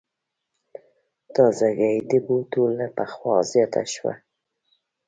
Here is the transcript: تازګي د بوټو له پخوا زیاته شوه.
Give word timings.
تازګي 1.35 1.93
د 2.09 2.11
بوټو 2.25 2.63
له 2.77 2.87
پخوا 2.95 3.35
زیاته 3.51 3.83
شوه. 3.93 4.13